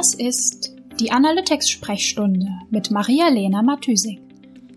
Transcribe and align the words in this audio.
Das 0.00 0.14
ist 0.14 0.74
die 0.98 1.12
Analytics-Sprechstunde 1.12 2.48
mit 2.70 2.90
Maria-Lena 2.90 3.60
Matysik, 3.60 4.18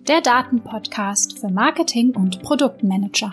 der 0.05 0.19
Datenpodcast 0.19 1.39
für 1.39 1.47
Marketing 1.47 2.13
und 2.13 2.41
Produktmanager. 2.41 3.31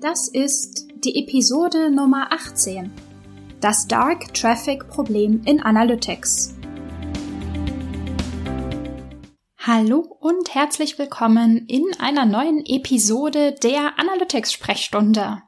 Das 0.00 0.28
ist 0.28 0.86
die 1.04 1.20
Episode 1.20 1.90
Nummer 1.90 2.28
18. 2.30 2.92
Das 3.60 3.88
Dark 3.88 4.32
Traffic 4.32 4.86
Problem 4.86 5.42
in 5.46 5.60
Analytics. 5.60 6.54
Hallo 9.58 10.16
und 10.20 10.54
herzlich 10.54 10.96
willkommen 11.00 11.66
in 11.66 11.86
einer 11.98 12.24
neuen 12.24 12.64
Episode 12.64 13.56
der 13.60 13.98
Analytics 13.98 14.52
Sprechstunde. 14.52 15.42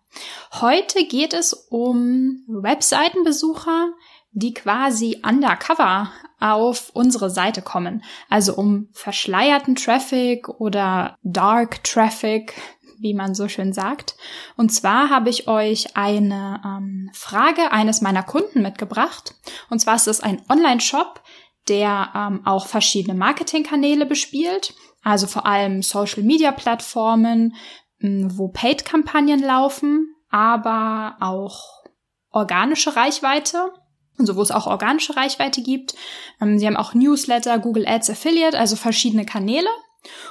Heute 0.53 1.05
geht 1.07 1.33
es 1.33 1.53
um 1.53 2.45
Webseitenbesucher, 2.49 3.89
die 4.33 4.53
quasi 4.53 5.23
undercover 5.27 6.13
auf 6.39 6.91
unsere 6.93 7.31
Seite 7.31 7.63
kommen. 7.63 8.05
Also 8.29 8.55
um 8.55 8.89
verschleierten 8.93 9.77
Traffic 9.77 10.49
oder 10.61 11.17
Dark 11.23 11.83
Traffic, 11.85 12.55
wie 12.99 13.15
man 13.15 13.35
so 13.35 13.49
schön 13.49 13.73
sagt. 13.73 14.17
Und 14.57 14.71
zwar 14.71 15.11
habe 15.11 15.31
ich 15.31 15.49
euch 15.49 15.97
eine 15.97 16.61
ähm, 16.65 17.11
Frage 17.15 17.73
eines 17.73 18.01
meiner 18.01 18.23
Kunden 18.23 18.63
mitgebracht. 18.63 19.35
Und 19.71 19.79
zwar 19.81 19.97
ist 19.97 20.09
es 20.09 20.21
ein 20.21 20.43
Online-Shop, 20.51 21.23
der 21.69 22.11
ähm, 22.15 22.47
auch 22.47 22.67
verschiedene 22.67 23.17
Marketingkanäle 23.19 24.07
bespielt. 24.07 24.75
Also 25.03 25.27
vor 25.27 25.47
allem 25.47 25.83
Social-Media-Plattformen, 25.83 27.55
wo 28.01 28.49
Paid-Kampagnen 28.49 29.41
laufen, 29.41 30.16
aber 30.37 31.17
auch 31.21 31.83
organische 32.31 32.95
Reichweite. 32.95 33.73
Also 34.19 34.37
wo 34.37 34.43
es 34.43 34.51
auch 34.51 34.67
organische 34.67 35.17
Reichweite 35.17 35.63
gibt. 35.63 35.95
Ähm, 36.41 36.59
sie 36.59 36.67
haben 36.67 36.77
auch 36.77 36.95
Newsletter, 36.95 37.59
Google 37.59 37.87
Ads 37.87 38.11
Affiliate, 38.11 38.59
also 38.59 38.77
verschiedene 38.77 39.27
Kanäle. 39.27 39.69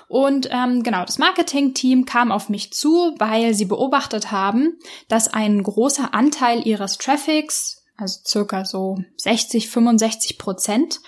Und 0.08 0.47
ähm, 0.52 0.84
genau, 0.84 1.06
das 1.06 1.17
Marketing-Team 1.17 2.06
kam 2.06 2.31
auf 2.31 2.50
mich 2.50 2.73
zu, 2.73 3.14
weil 3.20 3.53
sie 3.53 3.66
beobachtet 3.66 4.31
haben, 4.31 4.80
dass 5.08 5.28
ein 5.28 5.62
großer 5.62 6.14
Anteil 6.14 6.66
ihres 6.66 6.97
Traffics, 6.97 7.84
also 7.97 8.19
circa 8.25 8.66
so 8.66 8.97
60, 9.17 9.69
65 9.69 10.38
Prozent, 10.38 11.00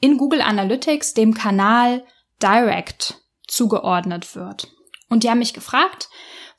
in 0.00 0.16
Google 0.16 0.42
Analytics 0.42 1.14
dem 1.14 1.34
Kanal 1.34 2.04
Direct 2.42 3.20
zugeordnet 3.48 4.36
wird. 4.36 4.68
Und 5.08 5.24
die 5.24 5.30
haben 5.30 5.40
mich 5.40 5.54
gefragt, 5.54 6.08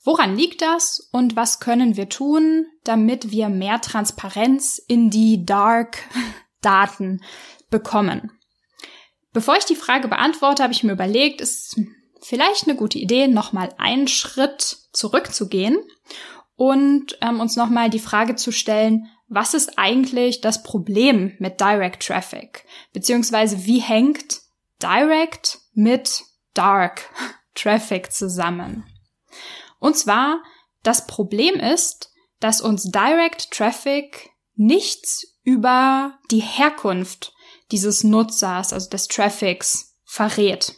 woran 0.03 0.35
liegt 0.35 0.61
das 0.61 1.09
und 1.11 1.35
was 1.35 1.59
können 1.59 1.95
wir 1.95 2.09
tun, 2.09 2.65
damit 2.83 3.31
wir 3.31 3.49
mehr 3.49 3.81
Transparenz 3.81 4.77
in 4.77 5.09
die 5.09 5.45
Dark 5.45 5.97
Daten 6.61 7.21
bekommen? 7.69 8.31
Bevor 9.33 9.55
ich 9.55 9.65
die 9.65 9.75
Frage 9.75 10.07
beantworte, 10.07 10.63
habe 10.63 10.73
ich 10.73 10.83
mir 10.83 10.91
überlegt, 10.91 11.39
ist 11.39 11.79
vielleicht 12.21 12.67
eine 12.67 12.75
gute 12.75 12.99
Idee, 12.99 13.27
nochmal 13.27 13.73
einen 13.77 14.07
Schritt 14.07 14.77
zurückzugehen 14.91 15.77
und 16.55 17.17
ähm, 17.21 17.39
uns 17.39 17.55
nochmal 17.55 17.89
die 17.89 17.99
Frage 17.99 18.35
zu 18.35 18.51
stellen, 18.51 19.07
was 19.27 19.53
ist 19.53 19.79
eigentlich 19.79 20.41
das 20.41 20.61
Problem 20.61 21.35
mit 21.39 21.61
Direct 21.61 22.05
Traffic? 22.05 22.65
Beziehungsweise 22.91 23.65
wie 23.65 23.79
hängt 23.79 24.41
Direct 24.83 25.59
mit 25.73 26.23
Dark 26.53 27.09
Traffic 27.55 28.11
zusammen? 28.11 28.90
Und 29.81 29.97
zwar, 29.97 30.41
das 30.83 31.07
Problem 31.07 31.55
ist, 31.55 32.13
dass 32.39 32.61
uns 32.61 32.91
Direct 32.91 33.51
Traffic 33.51 34.29
nichts 34.55 35.39
über 35.43 36.19
die 36.29 36.39
Herkunft 36.39 37.33
dieses 37.71 38.03
Nutzers, 38.03 38.73
also 38.73 38.89
des 38.89 39.07
Traffics, 39.07 39.97
verrät. 40.05 40.75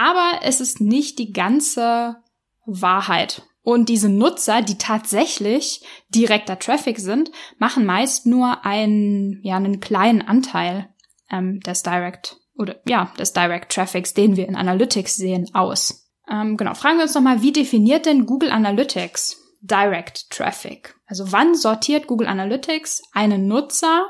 Aber 0.03 0.39
es 0.41 0.59
ist 0.59 0.81
nicht 0.81 1.17
die 1.17 1.31
ganze 1.31 2.17
Wahrheit. 2.65 3.43
Und 3.61 3.87
diese 3.87 4.09
Nutzer, 4.09 4.61
die 4.61 4.77
tatsächlich 4.77 5.81
direkter 6.09 6.59
Traffic 6.59 6.99
sind, 6.99 7.31
machen 7.57 7.85
meist 7.85 8.25
nur 8.25 8.65
einen, 8.65 9.39
ja, 9.43 9.55
einen 9.55 9.79
kleinen 9.79 10.21
Anteil 10.21 10.89
ähm, 11.31 11.61
des 11.61 11.83
Direct 11.83 12.35
oder 12.57 12.81
ja, 12.85 13.13
des 13.17 13.31
Direct 13.31 13.71
Traffics, 13.71 14.13
den 14.13 14.35
wir 14.35 14.45
in 14.45 14.57
Analytics 14.57 15.15
sehen, 15.15 15.49
aus. 15.53 16.11
Ähm, 16.29 16.57
genau, 16.57 16.73
fragen 16.73 16.97
wir 16.97 17.03
uns 17.03 17.15
nochmal, 17.15 17.41
wie 17.41 17.53
definiert 17.53 18.05
denn 18.05 18.25
Google 18.25 18.51
Analytics 18.51 19.41
Direct 19.61 20.29
Traffic? 20.29 20.95
Also 21.05 21.31
wann 21.31 21.55
sortiert 21.55 22.07
Google 22.07 22.27
Analytics 22.27 23.03
einen 23.13 23.47
Nutzer 23.47 24.05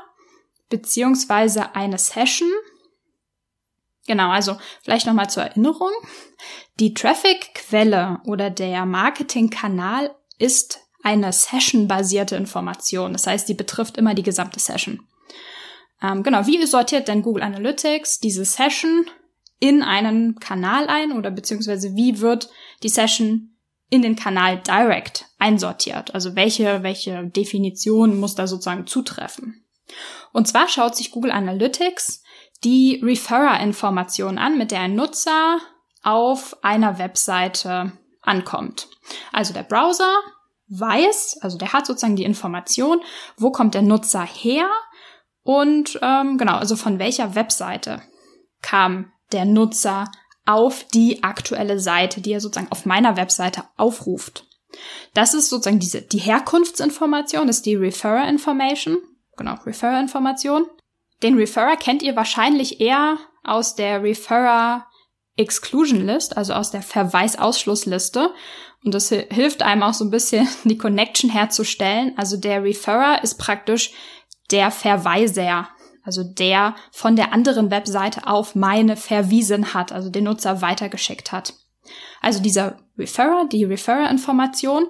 beziehungsweise 0.70 1.76
eine 1.76 1.98
Session? 1.98 2.50
Genau, 4.06 4.30
also 4.30 4.56
vielleicht 4.82 5.06
nochmal 5.06 5.30
zur 5.30 5.44
Erinnerung. 5.44 5.90
Die 6.78 6.92
Traffic-Quelle 6.92 8.20
oder 8.24 8.50
der 8.50 8.84
Marketing-Kanal 8.84 10.14
ist 10.38 10.80
eine 11.02 11.32
Session-basierte 11.32 12.36
Information. 12.36 13.12
Das 13.12 13.26
heißt, 13.26 13.48
die 13.48 13.54
betrifft 13.54 13.96
immer 13.96 14.14
die 14.14 14.22
gesamte 14.22 14.60
Session. 14.60 15.06
Ähm, 16.02 16.22
genau, 16.22 16.46
wie 16.46 16.64
sortiert 16.66 17.08
denn 17.08 17.22
Google 17.22 17.42
Analytics 17.42 18.20
diese 18.20 18.44
Session 18.44 19.06
in 19.60 19.82
einen 19.82 20.38
Kanal 20.40 20.88
ein 20.88 21.12
oder 21.12 21.30
beziehungsweise 21.30 21.94
wie 21.94 22.20
wird 22.20 22.50
die 22.82 22.88
Session 22.88 23.56
in 23.90 24.02
den 24.02 24.16
Kanal 24.16 24.60
Direct 24.60 25.26
einsortiert? 25.38 26.14
Also 26.14 26.34
welche, 26.34 26.82
welche 26.82 27.24
Definition 27.28 28.18
muss 28.18 28.34
da 28.34 28.46
sozusagen 28.46 28.86
zutreffen? 28.86 29.64
Und 30.32 30.48
zwar 30.48 30.68
schaut 30.68 30.96
sich 30.96 31.10
Google 31.10 31.30
Analytics 31.30 32.23
die 32.64 33.00
Referrer-Information 33.02 34.38
an, 34.38 34.58
mit 34.58 34.70
der 34.70 34.80
ein 34.80 34.94
Nutzer 34.94 35.58
auf 36.02 36.56
einer 36.62 36.98
Webseite 36.98 37.92
ankommt. 38.22 38.88
Also 39.32 39.52
der 39.52 39.62
Browser 39.62 40.10
weiß, 40.68 41.38
also 41.42 41.58
der 41.58 41.72
hat 41.72 41.86
sozusagen 41.86 42.16
die 42.16 42.24
Information, 42.24 43.00
wo 43.36 43.50
kommt 43.50 43.74
der 43.74 43.82
Nutzer 43.82 44.22
her 44.22 44.68
und 45.42 45.98
ähm, 46.02 46.38
genau, 46.38 46.56
also 46.56 46.74
von 46.74 46.98
welcher 46.98 47.34
Webseite 47.34 48.02
kam 48.62 49.12
der 49.32 49.44
Nutzer 49.44 50.10
auf 50.46 50.84
die 50.84 51.22
aktuelle 51.22 51.78
Seite, 51.78 52.20
die 52.20 52.32
er 52.32 52.40
sozusagen 52.40 52.72
auf 52.72 52.86
meiner 52.86 53.16
Webseite 53.16 53.64
aufruft. 53.76 54.46
Das 55.12 55.34
ist 55.34 55.50
sozusagen 55.50 55.78
diese, 55.78 56.02
die 56.02 56.18
Herkunftsinformation, 56.18 57.46
das 57.46 57.56
ist 57.56 57.66
die 57.66 57.76
Referrer 57.76 58.28
Information. 58.28 58.98
Genau, 59.36 59.54
Referrer 59.64 60.00
Information. 60.00 60.66
Den 61.24 61.36
Referrer 61.36 61.76
kennt 61.76 62.04
ihr 62.04 62.14
wahrscheinlich 62.14 62.80
eher 62.80 63.18
aus 63.42 63.74
der 63.74 64.02
Referrer 64.02 64.86
Exclusion 65.36 66.06
List, 66.06 66.36
also 66.36 66.52
aus 66.52 66.70
der 66.70 66.82
Verweisausschlussliste. 66.82 68.32
Und 68.84 68.94
das 68.94 69.08
hilft 69.08 69.62
einem 69.62 69.82
auch 69.82 69.94
so 69.94 70.04
ein 70.04 70.10
bisschen, 70.10 70.46
die 70.64 70.78
Connection 70.78 71.30
herzustellen. 71.30 72.12
Also 72.16 72.36
der 72.36 72.62
Referrer 72.62 73.24
ist 73.24 73.38
praktisch 73.38 73.92
der 74.52 74.70
Verweiser 74.70 75.68
also 76.04 76.22
der 76.22 76.74
von 76.92 77.16
der 77.16 77.32
anderen 77.32 77.70
Webseite 77.70 78.26
auf 78.26 78.54
meine 78.54 78.96
verwiesen 78.96 79.72
hat, 79.72 79.90
also 79.90 80.10
den 80.10 80.24
Nutzer 80.24 80.60
weitergeschickt 80.60 81.32
hat. 81.32 81.54
Also 82.20 82.40
dieser 82.40 82.76
Referrer, 82.98 83.46
die 83.50 83.64
Referrer-Information 83.64 84.86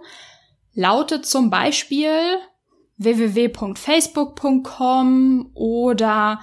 lautet 0.74 1.24
zum 1.24 1.50
Beispiel 1.50 2.38
www.facebook.com 3.04 5.50
oder 5.54 6.40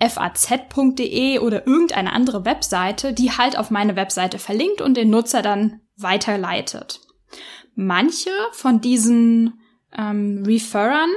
faz.de 0.00 1.38
oder 1.38 1.66
irgendeine 1.66 2.12
andere 2.12 2.44
Webseite, 2.44 3.12
die 3.12 3.32
halt 3.32 3.58
auf 3.58 3.70
meine 3.70 3.96
Webseite 3.96 4.38
verlinkt 4.38 4.80
und 4.80 4.96
den 4.96 5.10
Nutzer 5.10 5.42
dann 5.42 5.80
weiterleitet. 5.96 7.00
Manche 7.74 8.30
von 8.52 8.80
diesen 8.80 9.60
ähm, 9.96 10.44
Referrern 10.46 11.10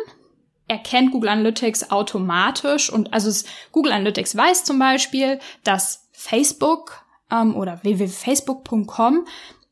erkennt 0.68 1.12
Google 1.12 1.30
Analytics 1.30 1.92
automatisch 1.92 2.92
und 2.92 3.14
also 3.14 3.30
es, 3.30 3.46
Google 3.72 3.92
Analytics 3.92 4.36
weiß 4.36 4.64
zum 4.64 4.80
Beispiel, 4.80 5.40
dass 5.64 6.10
Facebook 6.12 7.06
ähm, 7.32 7.56
oder 7.56 7.84
www.facebook.com 7.84 9.28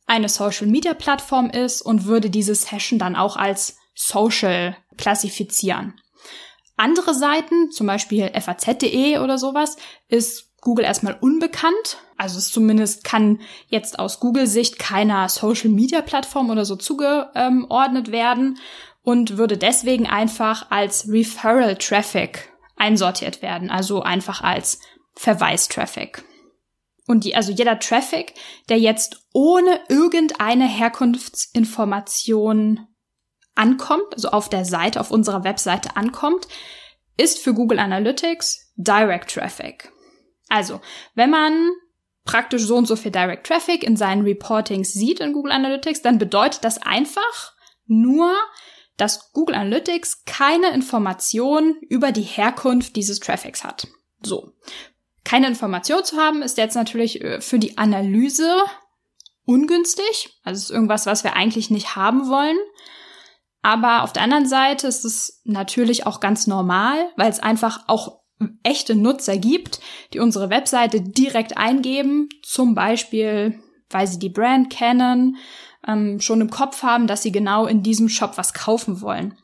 eine 0.08 0.30
Social 0.30 0.68
Media 0.68 0.94
Plattform 0.94 1.50
ist 1.50 1.82
und 1.82 2.06
würde 2.06 2.30
diese 2.30 2.56
Session 2.56 3.00
dann 3.00 3.16
auch 3.16 3.38
als 3.38 3.78
Social 3.96 4.78
klassifizieren. 4.98 6.00
Andere 6.78 7.14
Seiten, 7.14 7.72
zum 7.72 7.88
Beispiel 7.88 8.30
faz.de 8.40 9.20
oder 9.20 9.38
sowas, 9.38 9.78
ist 10.10 10.52
Google 10.62 10.84
erstmal 10.86 11.18
unbekannt. 11.20 11.98
Also 12.18 12.38
es 12.38 12.50
zumindest 12.50 13.06
kann 13.06 13.40
jetzt 13.68 13.98
aus 13.98 14.20
Google-Sicht 14.20 14.78
keiner 14.78 15.30
Social-Media-Plattform 15.30 16.50
oder 16.50 16.66
so 16.66 16.76
zugeordnet 16.76 18.12
werden 18.12 18.60
und 19.04 19.38
würde 19.38 19.58
deswegen 19.58 20.06
einfach 20.08 20.70
als 20.72 21.08
Referral-Traffic 21.08 22.52
einsortiert 22.76 23.42
werden, 23.42 23.70
also 23.70 24.02
einfach 24.02 24.42
als 24.42 24.82
Verweis-Traffic. 25.14 26.26
Und 27.08 27.24
die, 27.24 27.36
also 27.36 27.52
jeder 27.52 27.78
Traffic, 27.80 28.34
der 28.68 28.80
jetzt 28.80 29.28
ohne 29.32 29.80
irgendeine 29.88 30.68
Herkunftsinformation 30.68 32.88
ankommt, 33.56 34.14
also 34.14 34.30
auf 34.30 34.50
der 34.50 34.66
Seite, 34.66 35.00
auf 35.00 35.12
unserer 35.12 35.44
Webseite 35.44 35.96
ankommt, 35.96 36.48
ist 37.18 37.40
für 37.40 37.54
Google 37.54 37.80
Analytics 37.80 38.74
Direct 38.76 39.34
Traffic. 39.34 39.92
Also, 40.50 40.82
wenn 41.16 41.30
man 41.30 41.72
praktisch 42.26 42.64
so 42.64 42.76
und 42.76 42.88
so 42.88 42.96
viel 42.96 43.12
Direct 43.12 43.48
Traffic 43.48 43.84
in 43.84 43.96
seinen 43.96 44.24
Reportings 44.24 44.94
sieht 44.94 45.20
in 45.20 45.34
Google 45.34 45.52
Analytics, 45.52 46.02
dann 46.02 46.18
bedeutet 46.18 46.64
das 46.64 46.82
einfach 46.82 47.54
nur, 47.88 48.36
dass 48.98 49.32
Google 49.34 49.56
Analytics 49.56 50.24
keine 50.26 50.74
Information 50.74 51.78
über 51.90 52.12
die 52.12 52.22
Herkunft 52.22 52.96
dieses 52.96 53.20
Traffics 53.20 53.64
hat. 53.64 53.88
So. 54.22 54.54
Keine 55.24 55.48
Information 55.48 56.04
zu 56.04 56.18
haben 56.18 56.42
ist 56.42 56.58
jetzt 56.58 56.76
natürlich 56.76 57.22
äh, 57.22 57.42
für 57.42 57.60
die 57.60 57.78
Analyse 57.78 58.64
ungünstig. 59.46 60.40
Also 60.44 60.60
ist 60.60 60.72
irgendwas, 60.72 61.06
was 61.06 61.24
wir 61.24 61.34
eigentlich 61.34 61.70
nicht 61.70 61.96
haben 61.96 62.30
wollen. 62.30 62.58
Aber 63.66 64.04
auf 64.04 64.14
der 64.14 64.22
anderen 64.22 64.46
Seite 64.46 64.86
ist 64.86 65.06
es 65.06 65.42
natürlich 65.44 66.06
auch 66.06 66.20
ganz 66.20 66.46
normal, 66.46 67.10
weil 67.16 67.32
es 67.32 67.40
einfach 67.40 67.80
auch 67.88 68.20
echte 68.62 68.94
Nutzer 68.94 69.38
gibt, 69.38 69.80
die 70.14 70.20
unsere 70.20 70.52
Webseite 70.52 71.02
direkt 71.02 71.58
eingeben, 71.58 72.30
zum 72.44 72.76
Beispiel, 72.76 73.60
weil 73.90 74.06
sie 74.06 74.20
die 74.20 74.30
Brand 74.30 74.70
kennen, 74.70 75.38
ähm, 75.88 76.20
schon 76.20 76.42
im 76.42 76.52
Kopf 76.52 76.84
haben, 76.84 77.08
dass 77.08 77.24
sie 77.24 77.32
genau 77.32 77.66
in 77.66 77.82
diesem 77.82 78.08
Shop 78.08 78.38
was 78.38 78.54
kaufen 78.54 79.02
wollen. 79.02 79.36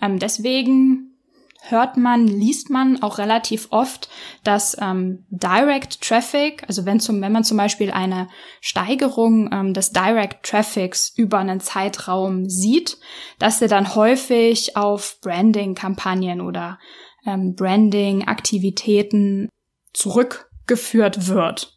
Ähm, 0.00 0.18
deswegen 0.18 1.17
hört 1.60 1.96
man, 1.96 2.26
liest 2.26 2.70
man 2.70 3.02
auch 3.02 3.18
relativ 3.18 3.68
oft, 3.70 4.08
dass 4.44 4.76
ähm, 4.80 5.26
Direct 5.30 6.00
Traffic, 6.00 6.64
also 6.66 6.86
wenn, 6.86 7.00
zum, 7.00 7.20
wenn 7.20 7.32
man 7.32 7.44
zum 7.44 7.56
Beispiel 7.56 7.90
eine 7.90 8.28
Steigerung 8.60 9.50
ähm, 9.52 9.74
des 9.74 9.90
Direct 9.90 10.46
Traffics 10.46 11.12
über 11.16 11.38
einen 11.38 11.60
Zeitraum 11.60 12.48
sieht, 12.48 12.98
dass 13.38 13.58
der 13.58 13.68
dann 13.68 13.94
häufig 13.94 14.76
auf 14.76 15.18
Branding-Kampagnen 15.20 16.40
oder 16.40 16.78
ähm, 17.26 17.54
Branding-Aktivitäten 17.54 19.48
zurückgeführt 19.92 21.26
wird. 21.28 21.76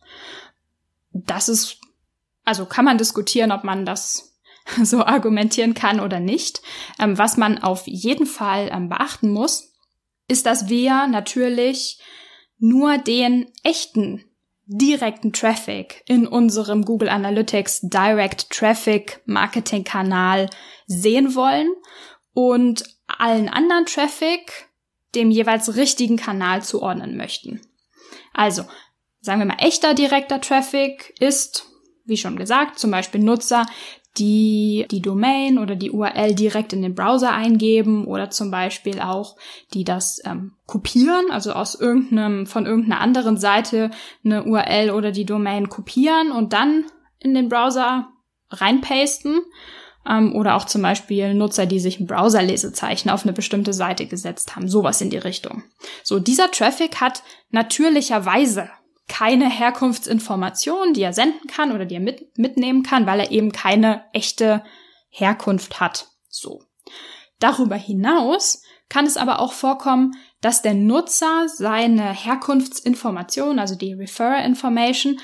Das 1.12 1.50
ist, 1.50 1.80
also 2.46 2.66
kann 2.66 2.86
man 2.86 2.98
diskutieren, 2.98 3.52
ob 3.52 3.64
man 3.64 3.86
das 3.86 4.38
so 4.84 5.04
argumentieren 5.04 5.74
kann 5.74 6.00
oder 6.00 6.20
nicht. 6.20 6.62
Ähm, 7.00 7.18
was 7.18 7.38
man 7.38 7.58
auf 7.64 7.88
jeden 7.88 8.28
Fall 8.28 8.70
ähm, 8.72 8.90
beachten 8.90 9.32
muss, 9.32 9.71
ist, 10.32 10.46
dass 10.46 10.70
wir 10.70 11.08
natürlich 11.08 12.00
nur 12.58 12.98
den 12.98 13.52
echten 13.64 14.24
direkten 14.66 15.34
Traffic 15.34 16.04
in 16.08 16.26
unserem 16.26 16.86
Google 16.86 17.10
Analytics 17.10 17.82
Direct 17.84 18.50
Traffic 18.50 19.22
Marketing 19.26 19.84
Kanal 19.84 20.50
sehen 20.88 21.36
wollen 21.36 21.70
und 22.34 22.86
allen 23.08 23.50
anderen 23.50 23.86
Traffic 23.86 24.70
dem 25.14 25.30
jeweils 25.30 25.76
richtigen 25.76 26.16
Kanal 26.16 26.64
zuordnen 26.64 27.18
möchten. 27.18 27.60
Also, 28.34 28.64
sagen 29.20 29.40
wir 29.40 29.46
mal, 29.46 29.58
echter 29.60 29.94
direkter 29.94 30.40
Traffic 30.40 31.14
ist, 31.20 31.66
wie 32.06 32.16
schon 32.16 32.38
gesagt, 32.38 32.80
zum 32.80 32.92
Beispiel 32.92 33.22
Nutzer, 33.22 33.66
die 34.18 34.86
die 34.92 35.02
Domain 35.02 35.58
oder 35.58 35.76
die 35.76 35.92
URL 35.92 36.36
direkt 36.36 36.74
in 36.74 36.82
den 36.82 36.96
Browser 36.96 37.32
eingeben 37.32 38.06
oder 38.06 38.30
zum 38.30 38.52
Beispiel 38.52 39.00
auch, 39.00 39.38
die 39.74 39.84
das 39.84 40.22
ähm, 40.26 40.54
kopieren, 40.66 41.32
also 41.32 41.54
aus 41.54 41.76
irgendeinem, 41.76 42.46
von 42.46 42.66
irgendeiner 42.66 43.00
anderen 43.00 43.38
Seite 43.38 43.92
eine 44.26 44.44
URL 44.44 44.92
oder 44.92 45.12
die 45.12 45.26
Domain 45.26 45.70
kopieren 45.70 46.32
und 46.32 46.54
dann 46.54 46.86
in 47.20 47.34
den 47.34 47.48
Browser 47.48 48.10
reinpasten 48.50 49.42
ähm, 50.08 50.36
oder 50.36 50.56
auch 50.56 50.66
zum 50.66 50.82
Beispiel 50.82 51.34
Nutzer, 51.34 51.66
die 51.66 51.80
sich 51.80 52.00
ein 52.00 52.08
Browserlesezeichen 52.08 53.10
auf 53.12 53.24
eine 53.24 53.34
bestimmte 53.34 53.74
Seite 53.74 54.08
gesetzt 54.08 54.56
haben. 54.56 54.68
Sowas 54.68 55.00
in 55.02 55.10
die 55.10 55.18
Richtung. 55.18 55.64
So, 56.04 56.20
dieser 56.20 56.52
Traffic 56.52 57.00
hat 57.00 57.24
natürlicherweise 57.50 58.70
keine 59.12 59.50
Herkunftsinformation, 59.50 60.94
die 60.94 61.02
er 61.02 61.12
senden 61.12 61.48
kann 61.48 61.74
oder 61.74 61.84
die 61.86 61.96
er 61.96 62.02
mit, 62.02 62.38
mitnehmen 62.38 62.82
kann, 62.82 63.06
weil 63.06 63.20
er 63.20 63.32
eben 63.32 63.52
keine 63.52 64.06
echte 64.14 64.64
Herkunft 65.10 65.82
hat. 65.82 66.08
So. 66.30 66.64
Darüber 67.40 67.76
hinaus 67.76 68.64
kann 68.88 69.06
es 69.06 69.18
aber 69.18 69.42
auch 69.42 69.52
vorkommen, 69.52 70.14
dass 70.40 70.62
der 70.62 70.76
Nutzer 70.76 71.50
seine 71.50 72.14
Herkunftsinformation, 72.14 73.60
also 73.60 73.76
die 73.76 73.94
Referrer 73.94 74.46
Information, 74.46 75.20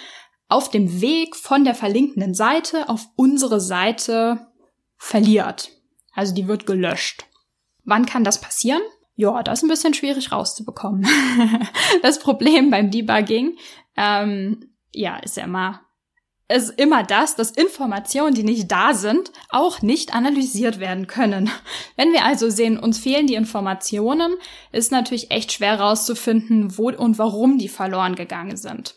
auf 0.50 0.70
dem 0.70 1.00
Weg 1.00 1.38
von 1.38 1.64
der 1.64 1.74
verlinkenden 1.74 2.34
Seite 2.34 2.90
auf 2.90 3.08
unsere 3.16 3.62
Seite 3.62 4.48
verliert. 4.98 5.72
Also 6.14 6.34
die 6.34 6.48
wird 6.48 6.66
gelöscht. 6.66 7.26
Wann 7.86 8.06
kann 8.06 8.26
das 8.26 8.42
passieren? 8.42 8.82
Ja, 9.20 9.42
das 9.42 9.60
ist 9.60 9.64
ein 9.64 9.70
bisschen 9.70 9.96
schwierig 9.96 10.32
rauszubekommen. 10.32 11.08
das 12.04 12.20
Problem 12.20 12.70
beim 12.70 12.92
Debugging, 12.92 13.58
ähm, 13.98 14.70
ja, 14.94 15.18
ist 15.18 15.38
ja 15.38 15.44
immer, 15.44 15.82
ist 16.48 16.80
immer 16.80 17.04
das, 17.04 17.36
dass 17.36 17.52
Informationen, 17.52 18.34
die 18.34 18.44
nicht 18.44 18.72
da 18.72 18.94
sind, 18.94 19.32
auch 19.50 19.82
nicht 19.82 20.14
analysiert 20.14 20.80
werden 20.80 21.08
können. 21.08 21.50
Wenn 21.98 22.14
wir 22.14 22.24
also 22.24 22.50
sehen, 22.50 22.80
uns 22.80 23.00
fehlen 23.00 23.28
die 23.28 23.36
Informationen, 23.36 24.36
ist 24.72 24.92
natürlich 24.92 25.32
echt 25.32 25.52
schwer 25.52 25.80
rauszufinden, 25.80 26.78
wo 26.78 26.90
und 26.90 27.18
warum 27.18 27.58
die 27.58 27.70
verloren 27.70 28.16
gegangen 28.16 28.56
sind. 28.56 28.96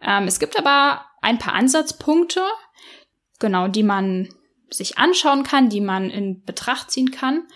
Ähm, 0.00 0.24
es 0.24 0.40
gibt 0.40 0.58
aber 0.58 1.04
ein 1.22 1.38
paar 1.38 1.54
Ansatzpunkte, 1.54 2.42
genau, 3.38 3.68
die 3.68 3.84
man 3.84 4.28
sich 4.68 4.98
anschauen 4.98 5.44
kann, 5.44 5.68
die 5.68 5.80
man 5.80 6.10
in 6.10 6.42
Betracht 6.44 6.90
ziehen 6.90 7.10
kann. 7.10 7.46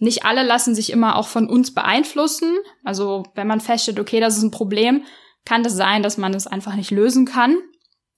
Nicht 0.00 0.24
alle 0.24 0.42
lassen 0.42 0.74
sich 0.74 0.90
immer 0.90 1.16
auch 1.16 1.28
von 1.28 1.48
uns 1.48 1.72
beeinflussen. 1.72 2.56
Also 2.82 3.24
wenn 3.34 3.46
man 3.46 3.60
feststellt, 3.60 4.00
okay, 4.00 4.20
das 4.20 4.36
ist 4.36 4.42
ein 4.42 4.50
Problem, 4.50 5.04
kann 5.44 5.62
das 5.62 5.74
sein, 5.74 6.02
dass 6.02 6.16
man 6.16 6.34
es 6.34 6.46
einfach 6.46 6.74
nicht 6.74 6.90
lösen 6.90 7.26
kann. 7.26 7.56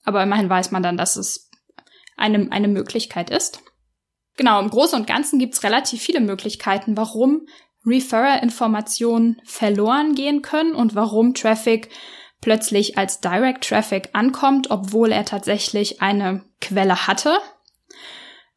Aber 0.03 0.23
immerhin 0.23 0.49
weiß 0.49 0.71
man 0.71 0.83
dann, 0.83 0.97
dass 0.97 1.17
es 1.17 1.49
eine, 2.15 2.51
eine 2.51 2.67
Möglichkeit 2.67 3.29
ist. 3.29 3.61
Genau, 4.37 4.59
im 4.59 4.69
Großen 4.69 4.99
und 4.99 5.07
Ganzen 5.07 5.39
gibt 5.39 5.55
es 5.55 5.63
relativ 5.63 6.01
viele 6.01 6.21
Möglichkeiten, 6.21 6.95
warum 6.95 7.47
Referrer-Informationen 7.85 9.41
verloren 9.45 10.13
gehen 10.13 10.41
können 10.41 10.75
und 10.75 10.95
warum 10.95 11.33
Traffic 11.33 11.89
plötzlich 12.41 12.97
als 12.97 13.19
Direct 13.19 13.67
Traffic 13.67 14.09
ankommt, 14.13 14.69
obwohl 14.69 15.11
er 15.11 15.25
tatsächlich 15.25 16.01
eine 16.01 16.43
Quelle 16.61 17.07
hatte. 17.07 17.37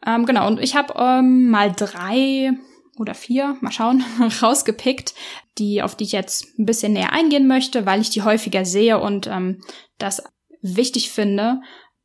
Ähm, 0.06 0.26
genau, 0.26 0.46
und 0.46 0.60
ich 0.60 0.76
habe 0.76 0.94
ähm, 0.98 1.50
mal 1.50 1.72
drei 1.72 2.52
oder 2.98 3.14
vier, 3.14 3.56
mal 3.60 3.72
schauen, 3.72 4.04
rausgepickt, 4.42 5.14
die, 5.58 5.82
auf 5.82 5.94
die 5.94 6.04
ich 6.04 6.12
jetzt 6.12 6.58
ein 6.58 6.66
bisschen 6.66 6.92
näher 6.92 7.12
eingehen 7.12 7.46
möchte, 7.46 7.86
weil 7.86 8.00
ich 8.00 8.10
die 8.10 8.22
häufiger 8.22 8.64
sehe 8.64 8.98
und 8.98 9.26
ähm, 9.26 9.62
das 9.98 10.22
wichtig 10.62 11.10
finde, 11.10 11.60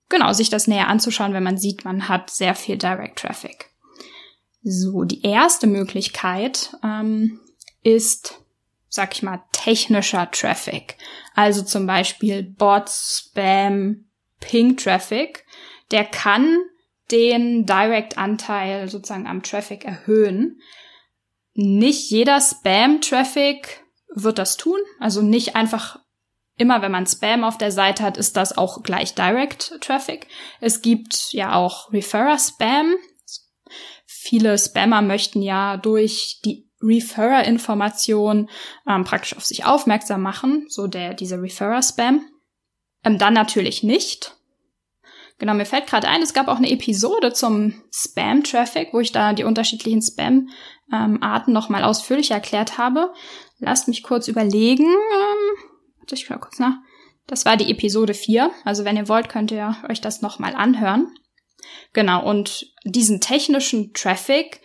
genau, 0.10 0.34
sich 0.34 0.50
das 0.50 0.68
näher 0.68 0.88
anzuschauen, 0.88 1.34
wenn 1.34 1.44
man 1.44 1.58
sieht, 1.58 1.86
man 1.86 2.08
hat 2.08 2.30
sehr 2.30 2.56
viel 2.56 2.77
Direct 2.77 3.20
Traffic. 3.20 3.70
So, 4.63 5.04
die 5.04 5.22
erste 5.22 5.68
Möglichkeit 5.68 6.75
ähm, 6.84 7.39
ist, 7.84 8.42
sag 8.89 9.13
ich 9.13 9.22
mal, 9.22 9.44
technischer 9.51 10.30
Traffic. 10.32 10.98
Also 11.36 11.62
zum 11.62 11.86
Beispiel 11.86 12.42
Bots, 12.42 13.30
Spam, 13.30 14.06
Ping 14.39 14.75
Traffic. 14.77 15.46
Der 15.92 16.04
kann 16.04 16.58
den 17.12 17.65
Direct-Anteil 17.65 18.88
sozusagen 18.88 19.27
am 19.27 19.43
Traffic 19.43 19.85
erhöhen. 19.85 20.59
Nicht 21.53 22.09
jeder 22.09 22.41
Spam-Traffic 22.41 23.83
wird 24.13 24.39
das 24.39 24.57
tun. 24.57 24.79
Also 25.00 25.21
nicht 25.21 25.55
einfach 25.55 26.00
immer, 26.57 26.81
wenn 26.81 26.91
man 26.91 27.05
Spam 27.05 27.43
auf 27.43 27.57
der 27.57 27.71
Seite 27.71 28.03
hat, 28.03 28.17
ist 28.17 28.38
das 28.38 28.57
auch 28.57 28.83
gleich 28.83 29.13
Direct 29.13 29.79
Traffic. 29.81 30.27
Es 30.62 30.81
gibt 30.81 31.33
ja 31.33 31.55
auch 31.55 31.91
Referrer 31.91 32.39
Spam. 32.39 32.95
viele 34.05 34.57
Spammer 34.57 35.01
möchten 35.01 35.41
ja 35.41 35.77
durch 35.77 36.39
die 36.43 36.65
Referrer-Information 36.81 38.50
ähm, 38.88 39.03
praktisch 39.03 39.35
auf 39.35 39.45
sich 39.45 39.65
aufmerksam 39.65 40.21
machen, 40.21 40.65
so 40.69 40.88
der 40.88 41.13
dieser 41.13 41.41
Referrer-Spam. 41.41 42.27
Ähm, 43.03 43.17
dann 43.17 43.33
natürlich 43.33 43.83
nicht. 43.83 44.35
Genau, 45.38 45.54
mir 45.54 45.65
fällt 45.65 45.88
gerade 45.88 46.08
ein, 46.08 46.22
es 46.22 46.34
gab 46.34 46.48
auch 46.48 46.58
eine 46.58 46.72
Episode 46.72 47.34
zum 47.34 47.84
Spam-Traffic, 47.92 48.94
wo 48.94 49.00
ich 49.01 49.12
da 49.12 49.34
die 49.34 49.44
unterschiedlichen 49.44 50.01
Spam-Arten 50.01 51.50
ähm, 51.50 51.54
nochmal 51.54 51.84
ausführlich 51.84 52.32
erklärt 52.32 52.77
habe. 52.77 53.13
Lasst 53.60 53.88
mich 53.88 54.04
kurz 54.04 54.27
überlegen. 54.27 54.86
Ähm, 54.86 55.72
ich 56.10 56.30
mal 56.30 56.39
kurz 56.39 56.60
nach. 56.60 56.75
Das 57.27 57.46
war 57.46 57.58
die 57.58 57.72
Episode 57.72 58.13
4. 58.13 58.51
Also 58.63 58.86
wenn 58.86 58.96
ihr 58.96 59.10
wollt, 59.10 59.27
könnt 59.27 59.51
ihr 59.51 59.75
euch 59.89 60.00
das 60.00 60.22
nochmal 60.22 60.56
anhören. 60.56 61.13
Genau, 61.94 62.24
und 62.27 62.72
diesen 62.84 63.20
technischen 63.20 63.94
Traffic, 63.94 64.62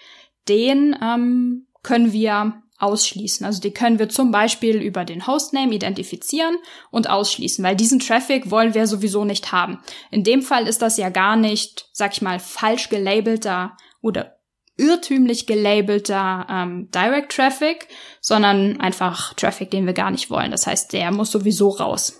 den 0.48 0.96
ähm, 1.02 1.66
können 1.82 2.12
wir 2.12 2.62
ausschließen. 2.80 3.44
Also 3.46 3.60
die 3.60 3.72
können 3.72 3.98
wir 3.98 4.08
zum 4.08 4.30
Beispiel 4.30 4.80
über 4.80 5.04
den 5.04 5.26
Hostname 5.26 5.74
identifizieren 5.74 6.56
und 6.90 7.08
ausschließen, 7.08 7.64
weil 7.64 7.76
diesen 7.76 8.00
Traffic 8.00 8.50
wollen 8.50 8.74
wir 8.74 8.86
sowieso 8.86 9.24
nicht 9.24 9.52
haben. 9.52 9.78
In 10.10 10.24
dem 10.24 10.42
Fall 10.42 10.66
ist 10.66 10.82
das 10.82 10.96
ja 10.96 11.10
gar 11.10 11.36
nicht, 11.36 11.88
sag 11.92 12.12
ich 12.12 12.22
mal, 12.22 12.40
falsch 12.40 12.88
gelabelter 12.88 13.76
oder 14.00 14.36
irrtümlich 14.76 15.46
gelabelter 15.46 16.46
ähm, 16.48 16.90
Direct 16.90 17.32
Traffic, 17.32 17.86
sondern 18.20 18.80
einfach 18.80 19.34
Traffic, 19.34 19.70
den 19.70 19.86
wir 19.86 19.92
gar 19.92 20.10
nicht 20.10 20.30
wollen. 20.30 20.50
Das 20.50 20.66
heißt, 20.66 20.92
der 20.92 21.12
muss 21.12 21.30
sowieso 21.30 21.68
raus. 21.68 22.18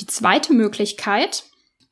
Die 0.00 0.06
zweite 0.06 0.54
Möglichkeit, 0.54 1.44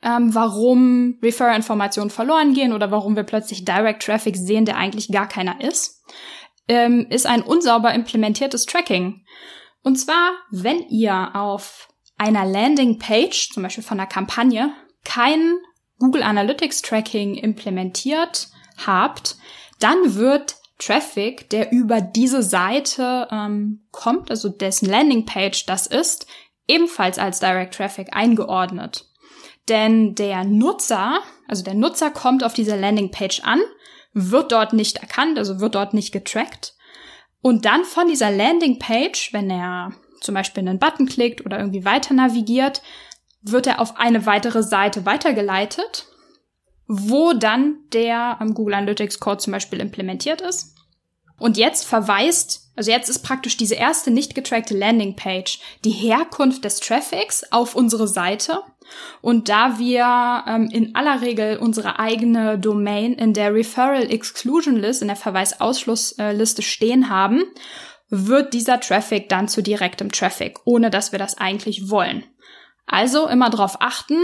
ähm, 0.03 0.35
warum 0.35 1.19
Referrer-Informationen 1.23 2.11
verloren 2.11 2.55
gehen 2.55 2.73
oder 2.73 2.91
warum 2.91 3.17
wir 3.17 3.25
plötzlich 3.25 3.65
Direct 3.65 4.03
Traffic 4.03 4.37
sehen, 4.37 4.65
der 4.65 4.77
eigentlich 4.77 5.09
gar 5.09 5.27
keiner 5.27 5.61
ist, 5.61 6.03
ähm, 6.69 7.07
ist 7.11 7.27
ein 7.27 7.43
unsauber 7.43 7.93
implementiertes 7.95 8.67
Tracking. 8.67 9.25
Und 9.83 9.97
zwar, 9.97 10.33
wenn 10.51 10.81
ihr 10.89 11.35
auf 11.35 11.89
einer 12.17 12.45
Landingpage, 12.45 13.51
zum 13.53 13.63
Beispiel 13.63 13.85
von 13.85 13.99
einer 14.01 14.09
Kampagne, 14.09 14.73
kein 15.05 15.59
Google 15.99 16.23
Analytics 16.23 16.83
Tracking 16.83 17.35
implementiert 17.35 18.49
habt, 18.87 19.37
dann 19.81 20.15
wird 20.15 20.57
Traffic, 20.79 21.51
der 21.51 21.73
über 21.73 22.01
diese 22.01 22.43
Seite 22.43 23.29
ähm, 23.31 23.87
kommt, 23.93 24.31
also 24.31 24.49
dessen 24.49 24.89
Landingpage 24.89 25.67
das 25.67 25.87
ist, 25.87 26.27
ebenfalls 26.67 27.19
als 27.19 27.41
Direct 27.41 27.75
Traffic 27.75 28.09
eingeordnet. 28.13 29.07
Denn 29.69 30.15
der 30.15 30.45
Nutzer, 30.45 31.21
also 31.49 31.63
der 31.63 31.75
Nutzer 31.75 32.11
kommt 32.11 32.45
auf 32.45 32.55
diese 32.55 32.77
Landingpage 32.77 33.41
an 33.45 33.61
wird 34.15 34.53
dort 34.53 34.73
nicht 34.73 34.99
erkannt, 34.99 35.39
also 35.39 35.61
wird 35.61 35.75
dort 35.75 35.93
nicht 35.93 36.13
getrackt. 36.13 36.75
Und 37.43 37.67
dann 37.67 37.85
von 37.85 38.09
dieser 38.09 38.31
Landingpage, 38.31 39.33
wenn 39.33 39.51
er 39.51 39.93
zum 40.21 40.35
Beispiel 40.35 40.67
einen 40.67 40.79
Button 40.79 41.07
klickt 41.07 41.45
oder 41.45 41.59
irgendwie 41.59 41.85
weiter 41.85 42.15
navigiert, 42.15 42.81
wird 43.43 43.67
er 43.67 43.81
auf 43.81 43.99
eine 43.99 44.25
weitere 44.25 44.63
Seite 44.63 45.05
weitergeleitet, 45.05 46.07
wo 46.87 47.35
dann 47.35 47.77
der 47.93 48.41
am 48.41 48.55
Google 48.55 48.75
Analytics 48.75 49.21
Code 49.21 49.39
zum 49.39 49.53
Beispiel 49.53 49.81
implementiert 49.81 50.41
ist. 50.41 50.74
Und 51.45 51.59
jetzt 51.59 51.85
verweist, 51.85 52.71
also 52.75 52.91
jetzt 52.91 53.11
ist 53.11 53.19
praktisch 53.19 53.59
diese 53.59 53.75
erste 53.75 54.11
nicht 54.11 54.35
getrackte 54.35 54.75
Landingpage 54.75 55.59
die 55.85 55.91
Herkunft 55.91 56.65
des 56.65 56.81
Traffics 56.81 57.53
auf 57.53 57.75
unsere 57.75 58.09
Seite 58.09 58.63
und 59.21 59.51
da 59.51 59.79
wir 59.79 60.45
ähm, 60.49 60.71
in 60.73 60.95
aller 60.95 61.21
Regel 61.21 61.59
unsere 61.59 61.99
eigene 61.99 62.59
Domain 62.59 63.13
in 63.13 63.35
der 63.35 63.53
Referral 63.53 64.11
Exclusion 64.11 64.77
List, 64.77 65.03
in 65.03 65.09
der 65.09 65.19
Verweisausschlussliste 65.19 66.63
stehen 66.63 67.11
haben, 67.11 67.43
wird 68.09 68.55
dieser 68.55 68.81
Traffic 68.81 69.29
dann 69.29 69.47
zu 69.47 69.63
direktem 69.63 70.11
Traffic, 70.11 70.61
ohne 70.65 70.89
dass 70.89 71.13
wir 71.13 71.19
das 71.19 71.37
eigentlich 71.37 71.91
wollen. 71.91 72.25
Also 72.87 73.29
immer 73.29 73.51
darauf 73.51 73.83
achten, 73.83 74.17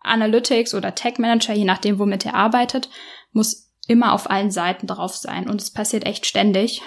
Analytics 0.00 0.74
oder 0.74 0.94
Tag 0.94 1.18
Manager, 1.18 1.54
je 1.54 1.64
nachdem, 1.64 1.98
womit 1.98 2.26
ihr 2.26 2.34
arbeitet, 2.34 2.90
muss 3.32 3.69
immer 3.90 4.12
auf 4.12 4.30
allen 4.30 4.52
Seiten 4.52 4.86
drauf 4.86 5.16
sein. 5.16 5.50
Und 5.50 5.60
es 5.60 5.72
passiert 5.72 6.06
echt 6.06 6.24
ständig, 6.24 6.80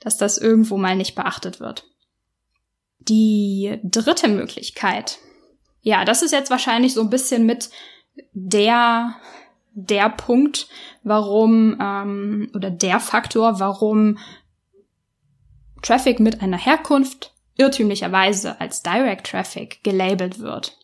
dass 0.00 0.16
das 0.16 0.38
irgendwo 0.38 0.78
mal 0.78 0.96
nicht 0.96 1.14
beachtet 1.14 1.60
wird. 1.60 1.86
Die 2.98 3.78
dritte 3.84 4.28
Möglichkeit, 4.28 5.18
ja, 5.82 6.04
das 6.04 6.22
ist 6.22 6.32
jetzt 6.32 6.50
wahrscheinlich 6.50 6.94
so 6.94 7.02
ein 7.02 7.10
bisschen 7.10 7.44
mit 7.44 7.70
der 8.32 9.16
der 9.72 10.10
Punkt, 10.10 10.66
warum 11.04 11.78
ähm, 11.80 12.50
oder 12.54 12.70
der 12.70 12.98
Faktor, 12.98 13.60
warum 13.60 14.18
Traffic 15.82 16.20
mit 16.20 16.42
einer 16.42 16.58
Herkunft 16.58 17.34
irrtümlicherweise 17.56 18.60
als 18.60 18.82
Direct 18.82 19.30
Traffic 19.30 19.82
gelabelt 19.84 20.40
wird. 20.40 20.76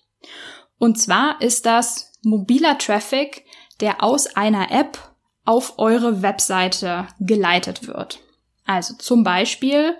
Und 0.79 0.99
zwar 0.99 1.41
ist 1.41 1.67
das 1.67 2.13
mobiler 2.23 2.79
Traffic, 2.79 3.45
der 3.81 4.03
aus 4.03 4.27
einer 4.37 4.71
App 4.71 5.16
auf 5.47 5.79
eure 5.79 6.23
Webseite 6.23 7.07
geleitet 7.21 7.87
wird. 7.87 8.21
Also 8.67 8.95
zum 8.95 9.25
Beispiel, 9.25 9.97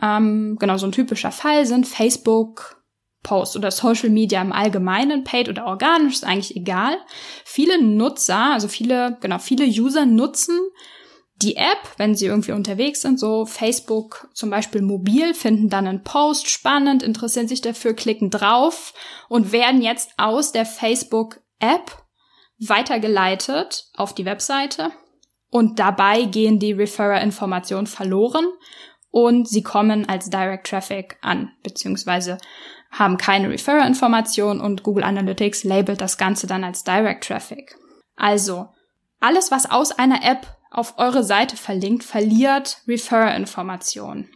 ähm, 0.00 0.56
genau 0.58 0.76
so 0.76 0.86
ein 0.86 0.92
typischer 0.92 1.32
Fall 1.32 1.66
sind 1.66 1.86
Facebook, 1.86 2.80
Post 3.22 3.56
oder 3.56 3.70
Social 3.70 4.10
Media 4.10 4.40
im 4.40 4.52
Allgemeinen, 4.52 5.24
paid 5.24 5.48
oder 5.48 5.66
organisch, 5.66 6.14
ist 6.14 6.24
eigentlich 6.24 6.56
egal. 6.56 6.96
Viele 7.44 7.82
Nutzer, 7.82 8.52
also 8.52 8.68
viele, 8.68 9.18
genau, 9.20 9.38
viele 9.38 9.64
User 9.64 10.06
nutzen 10.06 10.58
die 11.36 11.56
App, 11.56 11.80
wenn 11.96 12.14
sie 12.14 12.26
irgendwie 12.26 12.52
unterwegs 12.52 13.02
sind, 13.02 13.18
so 13.18 13.44
Facebook 13.44 14.28
zum 14.34 14.50
Beispiel 14.50 14.82
mobil, 14.82 15.34
finden 15.34 15.68
dann 15.68 15.86
einen 15.86 16.04
Post 16.04 16.48
spannend, 16.48 17.02
interessieren 17.02 17.48
sich 17.48 17.60
dafür, 17.60 17.94
klicken 17.94 18.30
drauf 18.30 18.94
und 19.28 19.50
werden 19.50 19.82
jetzt 19.82 20.10
aus 20.16 20.52
der 20.52 20.64
Facebook 20.64 21.40
App 21.58 22.03
weitergeleitet 22.58 23.86
auf 23.94 24.14
die 24.14 24.24
Webseite 24.24 24.90
und 25.50 25.78
dabei 25.78 26.22
gehen 26.22 26.58
die 26.58 26.72
Referrer-Informationen 26.72 27.86
verloren 27.86 28.46
und 29.10 29.48
sie 29.48 29.62
kommen 29.62 30.08
als 30.08 30.30
Direct 30.30 30.66
Traffic 30.66 31.18
an, 31.20 31.52
beziehungsweise 31.62 32.38
haben 32.90 33.16
keine 33.18 33.50
Referrer-Information 33.50 34.60
und 34.60 34.82
Google 34.82 35.04
Analytics 35.04 35.64
labelt 35.64 36.00
das 36.00 36.18
Ganze 36.18 36.46
dann 36.46 36.64
als 36.64 36.84
Direct 36.84 37.24
Traffic. 37.24 37.76
Also, 38.16 38.68
alles, 39.20 39.50
was 39.50 39.70
aus 39.70 39.92
einer 39.92 40.24
App 40.24 40.46
auf 40.70 40.98
eure 40.98 41.24
Seite 41.24 41.56
verlinkt, 41.56 42.04
verliert 42.04 42.82
Referrer-Informationen. 42.86 44.28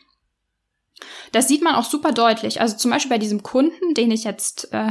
Das 1.33 1.49
sieht 1.49 1.63
man 1.63 1.75
auch 1.75 1.85
super 1.85 2.13
deutlich. 2.13 2.61
Also 2.61 2.77
zum 2.77 2.91
Beispiel 2.91 3.11
bei 3.11 3.19
diesem 3.19 3.43
Kunden, 3.43 3.95
den 3.95 4.11
ich 4.11 4.25
jetzt, 4.25 4.73
äh, 4.73 4.91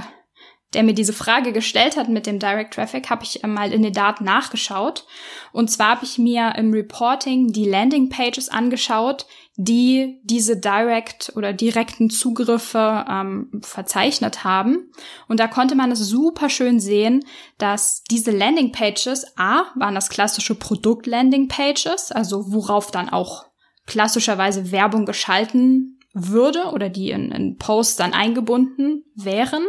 der 0.74 0.84
mir 0.84 0.94
diese 0.94 1.14
Frage 1.14 1.54
gestellt 1.54 1.96
hat 1.96 2.10
mit 2.10 2.26
dem 2.26 2.40
Direct 2.40 2.74
Traffic, 2.74 3.10
habe 3.10 3.24
ich 3.24 3.44
äh, 3.44 3.48
mal 3.48 3.72
in 3.72 3.84
den 3.84 3.94
Daten 3.94 4.26
nachgeschaut. 4.26 5.06
Und 5.54 5.72
zwar 5.72 5.92
habe 5.92 6.06
ich 6.06 6.18
mir 6.18 6.54
im 6.58 6.74
Reporting 6.74 7.54
die 7.54 7.70
Landing 7.70 8.10
Pages 8.10 8.50
angeschaut, 8.50 9.26
die 9.56 10.20
diese 10.24 10.58
Direct 10.58 11.32
oder 11.36 11.54
direkten 11.54 12.10
Zugriffe 12.10 13.06
ähm, 13.10 13.50
verzeichnet 13.64 14.44
haben. 14.44 14.92
Und 15.28 15.40
da 15.40 15.48
konnte 15.48 15.76
man 15.76 15.92
es 15.92 16.00
super 16.00 16.50
schön 16.50 16.80
sehen, 16.80 17.24
dass 17.58 18.04
diese 18.04 18.32
Landing 18.32 18.72
Pages, 18.72 19.26
A, 19.38 19.64
waren 19.76 19.96
das 19.96 20.10
klassische 20.10 20.56
Produkt 20.56 21.08
Landing 21.08 21.48
Pages, 21.48 22.12
also 22.12 22.52
worauf 22.52 22.92
dann 22.92 23.10
auch 23.10 23.46
klassischerweise 23.88 24.72
Werbung 24.72 25.06
geschalten 25.06 25.98
würde 26.14 26.66
oder 26.74 26.90
die 26.90 27.12
in, 27.12 27.32
in 27.32 27.58
Posts 27.58 27.96
dann 27.96 28.14
eingebunden 28.14 29.06
wären. 29.16 29.64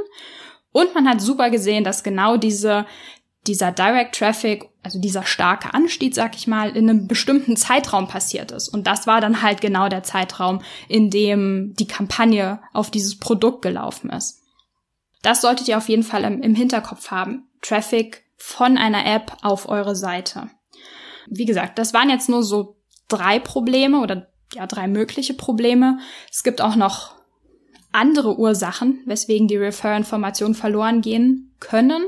Und 0.79 0.95
man 0.95 1.09
hat 1.09 1.21
super 1.21 1.51
gesehen, 1.51 1.83
dass 1.83 2.05
genau 2.05 2.37
diese 2.37 2.87
dieser 3.49 3.73
Direct 3.73 4.15
Traffic, 4.15 4.69
also 4.83 5.01
dieser 5.01 5.25
starke 5.25 5.75
Anstieg, 5.75 6.15
sag 6.15 6.37
ich 6.37 6.47
mal, 6.47 6.77
in 6.77 6.89
einem 6.89 7.09
bestimmten 7.09 7.57
Zeitraum 7.57 8.07
passiert 8.07 8.53
ist. 8.53 8.69
Und 8.69 8.87
das 8.87 9.07
war 9.07 9.21
dann 9.21 9.43
halt 9.43 9.61
genau 9.61 9.89
der 9.89 10.03
Zeitraum, 10.03 10.61
in 10.87 11.11
dem 11.11 11.75
die 11.79 11.87
Kampagne 11.87 12.61
auf 12.73 12.91
dieses 12.91 13.19
Produkt 13.19 13.63
gelaufen 13.63 14.11
ist. 14.11 14.43
Das 15.23 15.41
solltet 15.41 15.67
ihr 15.67 15.79
auf 15.79 15.89
jeden 15.89 16.05
Fall 16.05 16.23
im, 16.25 16.43
im 16.43 16.55
Hinterkopf 16.55 17.11
haben. 17.11 17.49
Traffic 17.63 18.25
von 18.37 18.79
einer 18.79 19.05
App 19.05 19.37
auf 19.43 19.69
eure 19.69 19.97
Seite. 19.97 20.51
Wie 21.27 21.47
gesagt, 21.47 21.79
das 21.79 21.93
waren 21.93 22.11
jetzt 22.11 22.29
nur 22.29 22.45
so 22.45 22.77
drei 23.09 23.41
Probleme 23.41 24.01
oder 24.01 24.29
ja, 24.55 24.67
drei 24.67 24.87
mögliche 24.87 25.35
Probleme. 25.35 25.99
Es 26.31 26.45
gibt 26.45 26.61
auch 26.61 26.77
noch 26.77 27.18
andere 27.99 28.39
Ursachen, 28.39 29.03
weswegen 29.07 29.49
die 29.49 29.57
Refer-Informationen 29.57 30.55
verloren 30.55 31.01
gehen 31.01 31.55
können 31.61 32.05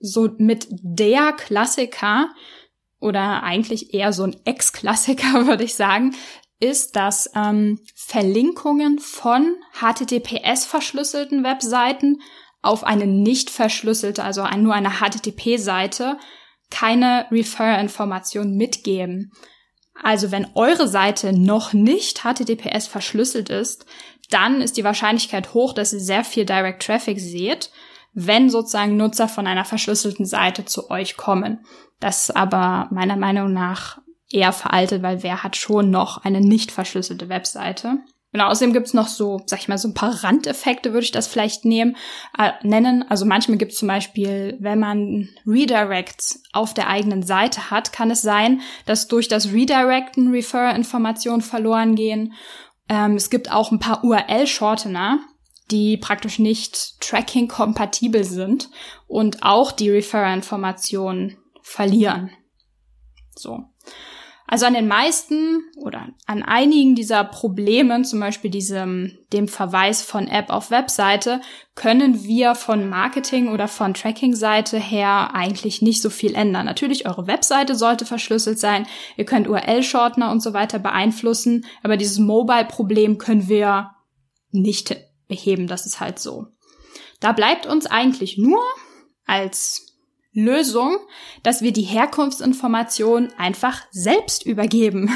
so 0.00 0.28
mit 0.38 0.66
der 0.70 1.32
Klassiker 1.32 2.28
oder 3.00 3.42
eigentlich 3.42 3.94
eher 3.94 4.12
so 4.12 4.24
ein 4.24 4.36
Ex-Klassiker, 4.44 5.46
würde 5.46 5.64
ich 5.64 5.74
sagen, 5.74 6.14
ist, 6.60 6.96
dass 6.96 7.30
ähm, 7.36 7.80
Verlinkungen 7.94 8.98
von 8.98 9.56
HTTPS 9.80 10.64
verschlüsselten 10.64 11.44
Webseiten 11.44 12.20
auf 12.62 12.82
eine 12.82 13.06
nicht 13.06 13.50
verschlüsselte, 13.50 14.24
also 14.24 14.44
nur 14.56 14.74
eine 14.74 14.94
HTTP-Seite 15.00 16.18
keine 16.70 17.26
Refer-Informationen 17.30 18.56
mitgeben. 18.56 19.32
Also 19.94 20.32
wenn 20.32 20.48
eure 20.54 20.88
Seite 20.88 21.32
noch 21.32 21.72
nicht 21.72 22.22
HTTPS 22.22 22.88
verschlüsselt 22.88 23.48
ist, 23.48 23.86
dann 24.30 24.60
ist 24.60 24.76
die 24.76 24.84
Wahrscheinlichkeit 24.84 25.54
hoch, 25.54 25.72
dass 25.72 25.92
ihr 25.92 26.00
sehr 26.00 26.24
viel 26.24 26.44
Direct 26.44 26.82
Traffic 26.82 27.18
seht, 27.20 27.70
wenn 28.12 28.50
sozusagen 28.50 28.96
Nutzer 28.96 29.28
von 29.28 29.46
einer 29.46 29.64
verschlüsselten 29.64 30.26
Seite 30.26 30.64
zu 30.64 30.90
euch 30.90 31.16
kommen. 31.16 31.64
Das 32.00 32.28
ist 32.28 32.36
aber 32.36 32.88
meiner 32.90 33.16
Meinung 33.16 33.52
nach 33.52 33.98
eher 34.30 34.52
veraltet, 34.52 35.02
weil 35.02 35.22
wer 35.22 35.42
hat 35.42 35.56
schon 35.56 35.90
noch 35.90 36.24
eine 36.24 36.40
nicht 36.40 36.70
verschlüsselte 36.70 37.28
Webseite? 37.28 37.98
Genau, 38.30 38.48
außerdem 38.48 38.74
gibt's 38.74 38.92
noch 38.92 39.08
so, 39.08 39.40
sag 39.46 39.60
ich 39.60 39.68
mal, 39.68 39.78
so 39.78 39.88
ein 39.88 39.94
paar 39.94 40.22
Randeffekte, 40.22 40.92
würde 40.92 41.04
ich 41.04 41.12
das 41.12 41.26
vielleicht 41.26 41.64
nehmen, 41.64 41.96
äh, 42.36 42.50
nennen. 42.62 43.02
Also 43.08 43.24
manchmal 43.24 43.56
gibt's 43.56 43.78
zum 43.78 43.88
Beispiel, 43.88 44.58
wenn 44.60 44.78
man 44.78 45.30
Redirects 45.46 46.42
auf 46.52 46.74
der 46.74 46.88
eigenen 46.88 47.22
Seite 47.22 47.70
hat, 47.70 47.94
kann 47.94 48.10
es 48.10 48.20
sein, 48.20 48.60
dass 48.84 49.08
durch 49.08 49.28
das 49.28 49.52
Redirecten 49.52 50.30
Refer-Informationen 50.30 51.40
verloren 51.40 51.94
gehen. 51.94 52.34
Ähm, 52.88 53.16
es 53.16 53.30
gibt 53.30 53.50
auch 53.50 53.70
ein 53.70 53.78
paar 53.78 54.04
URL-Shortener, 54.04 55.20
die 55.70 55.96
praktisch 55.96 56.38
nicht 56.38 57.00
Tracking-kompatibel 57.00 58.24
sind 58.24 58.70
und 59.06 59.42
auch 59.42 59.72
die 59.72 59.90
Refer-Informationen 59.90 61.36
verlieren. 61.62 62.30
So. 63.36 63.64
Also 64.50 64.64
an 64.64 64.72
den 64.72 64.88
meisten 64.88 65.62
oder 65.76 66.08
an 66.24 66.42
einigen 66.42 66.94
dieser 66.94 67.22
Problemen, 67.22 68.06
zum 68.06 68.18
Beispiel 68.18 68.50
diesem, 68.50 69.18
dem 69.30 69.46
Verweis 69.46 70.00
von 70.00 70.26
App 70.26 70.48
auf 70.48 70.70
Webseite, 70.70 71.42
können 71.74 72.24
wir 72.24 72.54
von 72.54 72.88
Marketing 72.88 73.48
oder 73.48 73.68
von 73.68 73.92
Tracking-Seite 73.92 74.78
her 74.78 75.34
eigentlich 75.34 75.82
nicht 75.82 76.00
so 76.00 76.08
viel 76.08 76.34
ändern. 76.34 76.64
Natürlich, 76.64 77.06
eure 77.06 77.26
Webseite 77.26 77.74
sollte 77.74 78.06
verschlüsselt 78.06 78.58
sein. 78.58 78.86
Ihr 79.18 79.26
könnt 79.26 79.48
URL-Shortener 79.48 80.30
und 80.30 80.42
so 80.42 80.54
weiter 80.54 80.78
beeinflussen. 80.78 81.66
Aber 81.82 81.98
dieses 81.98 82.18
Mobile-Problem 82.18 83.18
können 83.18 83.48
wir 83.48 83.90
nicht 84.50 84.96
beheben. 85.28 85.66
Das 85.66 85.84
ist 85.84 86.00
halt 86.00 86.18
so. 86.18 86.46
Da 87.20 87.32
bleibt 87.32 87.66
uns 87.66 87.84
eigentlich 87.84 88.38
nur 88.38 88.62
als 89.26 89.87
Lösung, 90.38 90.98
dass 91.42 91.62
wir 91.62 91.72
die 91.72 91.82
Herkunftsinformation 91.82 93.28
einfach 93.36 93.82
selbst 93.90 94.46
übergeben. 94.46 95.10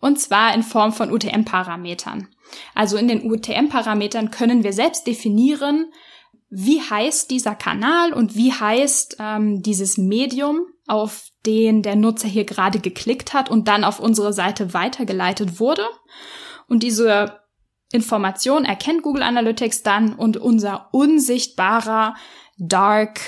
Und 0.00 0.20
zwar 0.20 0.54
in 0.54 0.62
Form 0.62 0.92
von 0.92 1.12
UTM-Parametern. 1.12 2.28
Also 2.74 2.96
in 2.96 3.08
den 3.08 3.30
UTM-Parametern 3.30 4.30
können 4.30 4.62
wir 4.64 4.72
selbst 4.72 5.06
definieren, 5.06 5.92
wie 6.48 6.80
heißt 6.80 7.30
dieser 7.30 7.54
Kanal 7.54 8.12
und 8.12 8.36
wie 8.36 8.52
heißt 8.52 9.16
ähm, 9.18 9.62
dieses 9.62 9.98
Medium, 9.98 10.66
auf 10.86 11.30
den 11.44 11.82
der 11.82 11.96
Nutzer 11.96 12.28
hier 12.28 12.44
gerade 12.44 12.78
geklickt 12.78 13.34
hat 13.34 13.50
und 13.50 13.66
dann 13.68 13.84
auf 13.84 13.98
unsere 13.98 14.32
Seite 14.32 14.72
weitergeleitet 14.72 15.58
wurde. 15.58 15.84
Und 16.68 16.82
diese 16.82 17.40
Information 17.92 18.64
erkennt 18.64 19.02
Google 19.02 19.22
Analytics 19.22 19.82
dann 19.82 20.14
und 20.14 20.36
unser 20.36 20.88
unsichtbarer 20.92 22.14
Dark 22.58 23.20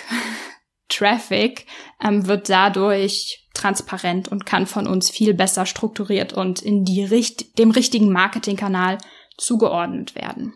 Traffic 0.88 1.66
ähm, 2.02 2.26
wird 2.26 2.48
dadurch 2.48 3.48
transparent 3.54 4.28
und 4.28 4.46
kann 4.46 4.66
von 4.66 4.86
uns 4.86 5.10
viel 5.10 5.34
besser 5.34 5.66
strukturiert 5.66 6.32
und 6.32 6.62
in 6.62 6.84
die 6.84 7.04
richt 7.04 7.58
dem 7.58 7.70
richtigen 7.70 8.12
Marketingkanal 8.12 8.98
zugeordnet 9.36 10.14
werden. 10.14 10.54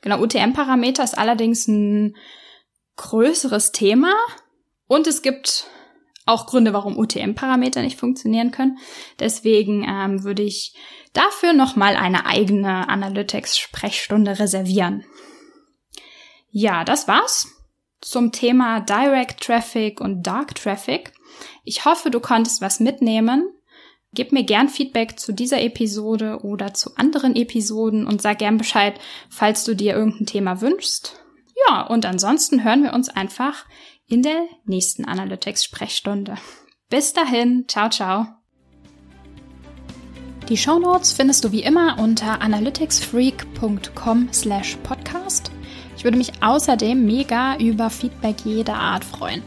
Genau, 0.00 0.20
UTM-Parameter 0.20 1.02
ist 1.02 1.18
allerdings 1.18 1.66
ein 1.68 2.16
größeres 2.96 3.72
Thema 3.72 4.12
und 4.86 5.06
es 5.06 5.22
gibt 5.22 5.66
auch 6.26 6.46
Gründe, 6.46 6.74
warum 6.74 6.98
UTM-Parameter 6.98 7.80
nicht 7.80 7.98
funktionieren 7.98 8.50
können. 8.50 8.78
Deswegen 9.18 9.84
ähm, 9.88 10.24
würde 10.24 10.42
ich 10.42 10.74
dafür 11.14 11.54
nochmal 11.54 11.96
eine 11.96 12.26
eigene 12.26 12.88
Analytics-Sprechstunde 12.88 14.38
reservieren. 14.38 15.04
Ja, 16.50 16.84
das 16.84 17.08
war's 17.08 17.57
zum 18.00 18.32
Thema 18.32 18.80
Direct 18.80 19.40
Traffic 19.42 20.00
und 20.00 20.22
Dark 20.22 20.54
Traffic. 20.54 21.12
Ich 21.64 21.84
hoffe, 21.84 22.10
du 22.10 22.20
konntest 22.20 22.60
was 22.60 22.80
mitnehmen. 22.80 23.48
Gib 24.14 24.32
mir 24.32 24.44
gern 24.44 24.68
Feedback 24.68 25.18
zu 25.18 25.32
dieser 25.32 25.60
Episode 25.60 26.40
oder 26.42 26.72
zu 26.72 26.96
anderen 26.96 27.36
Episoden 27.36 28.06
und 28.06 28.22
sag 28.22 28.38
gern 28.38 28.56
Bescheid, 28.56 28.98
falls 29.28 29.64
du 29.64 29.74
dir 29.74 29.94
irgendein 29.94 30.26
Thema 30.26 30.60
wünschst. 30.60 31.22
Ja, 31.68 31.82
und 31.82 32.06
ansonsten 32.06 32.64
hören 32.64 32.82
wir 32.82 32.94
uns 32.94 33.08
einfach 33.08 33.66
in 34.06 34.22
der 34.22 34.46
nächsten 34.64 35.04
Analytics-Sprechstunde. 35.04 36.36
Bis 36.88 37.12
dahin, 37.12 37.66
ciao, 37.68 37.90
ciao. 37.90 38.26
Die 40.48 40.56
Show 40.56 40.78
Notes 40.78 41.12
findest 41.12 41.44
du 41.44 41.52
wie 41.52 41.62
immer 41.62 41.98
unter 41.98 42.40
analyticsfreak.com 42.40 44.30
slash 44.32 44.78
podcast. 44.82 45.50
Ich 45.98 46.04
würde 46.04 46.16
mich 46.16 46.30
außerdem 46.40 47.04
mega 47.04 47.56
über 47.56 47.90
Feedback 47.90 48.36
jeder 48.44 48.76
Art 48.76 49.04
freuen. 49.04 49.42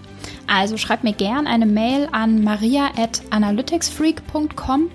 Also 0.48 0.76
schreib 0.76 1.02
mir 1.02 1.14
gern 1.14 1.48
eine 1.48 1.66
Mail 1.66 2.10
an 2.12 2.44
maria 2.44 2.88
at 2.98 3.22
analyticsfreak.com 3.30 4.92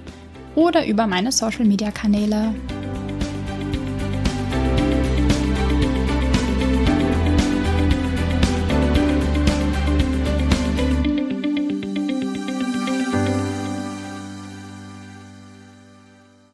oder 0.55 0.87
über 0.87 1.07
meine 1.07 1.33
Social 1.33 1.65
Media 1.65 1.91
Kanäle. 1.91 2.55